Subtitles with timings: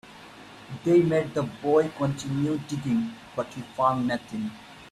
[0.83, 4.49] They made the boy continue digging, but he found nothing.